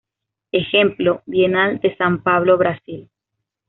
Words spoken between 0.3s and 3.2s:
Ejemplo: Bienal de San Pablo Brasil.